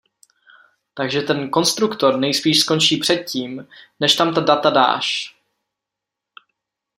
Takže 0.93 1.21
ten 1.21 1.49
konstruktor 1.49 2.17
nejspíš 2.19 2.59
skončí 2.59 2.97
před 2.97 3.15
tím, 3.23 3.67
než 3.99 4.15
tam 4.15 4.33
ta 4.33 4.41
data 4.41 4.69
dáš. 4.69 5.35